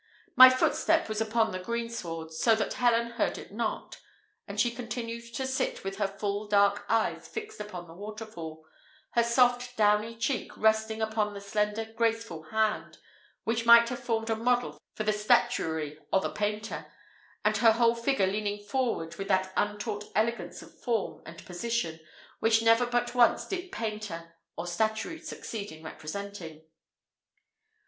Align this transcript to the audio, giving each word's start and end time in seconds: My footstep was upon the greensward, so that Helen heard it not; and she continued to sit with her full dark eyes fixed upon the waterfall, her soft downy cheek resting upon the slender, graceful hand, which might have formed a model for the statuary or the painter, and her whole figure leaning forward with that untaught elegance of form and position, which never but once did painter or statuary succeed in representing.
My 0.35 0.49
footstep 0.49 1.07
was 1.07 1.21
upon 1.21 1.51
the 1.51 1.59
greensward, 1.59 2.33
so 2.33 2.55
that 2.55 2.73
Helen 2.73 3.11
heard 3.11 3.37
it 3.37 3.51
not; 3.51 3.99
and 4.47 4.59
she 4.59 4.71
continued 4.73 5.31
to 5.35 5.45
sit 5.45 5.83
with 5.83 5.97
her 5.97 6.07
full 6.07 6.47
dark 6.47 6.85
eyes 6.89 7.27
fixed 7.27 7.59
upon 7.59 7.85
the 7.85 7.93
waterfall, 7.93 8.65
her 9.11 9.21
soft 9.21 9.77
downy 9.77 10.15
cheek 10.17 10.57
resting 10.57 11.03
upon 11.03 11.35
the 11.35 11.39
slender, 11.39 11.85
graceful 11.85 12.41
hand, 12.45 12.97
which 13.43 13.67
might 13.67 13.89
have 13.89 13.99
formed 14.03 14.31
a 14.31 14.35
model 14.35 14.75
for 14.95 15.03
the 15.03 15.13
statuary 15.13 15.99
or 16.11 16.19
the 16.19 16.31
painter, 16.33 16.87
and 17.45 17.57
her 17.57 17.73
whole 17.73 17.93
figure 17.93 18.25
leaning 18.25 18.57
forward 18.59 19.15
with 19.17 19.27
that 19.27 19.53
untaught 19.55 20.05
elegance 20.15 20.63
of 20.63 20.79
form 20.81 21.21
and 21.27 21.45
position, 21.45 21.99
which 22.39 22.63
never 22.63 22.87
but 22.87 23.13
once 23.13 23.45
did 23.45 23.71
painter 23.71 24.33
or 24.57 24.65
statuary 24.65 25.19
succeed 25.19 25.71
in 25.71 25.83
representing. 25.83 26.63